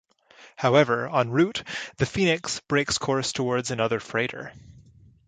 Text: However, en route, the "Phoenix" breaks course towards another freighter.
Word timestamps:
However, 0.55 1.07
en 1.13 1.29
route, 1.29 1.61
the 1.97 2.07
"Phoenix" 2.07 2.59
breaks 2.61 2.97
course 2.97 3.31
towards 3.33 3.69
another 3.69 3.99
freighter. 3.99 4.51